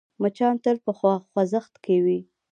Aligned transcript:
مچان 0.21 0.55
تل 0.63 0.77
په 0.85 0.91
خوځښت 0.97 1.73
کې 1.83 1.95
وي 2.05 2.19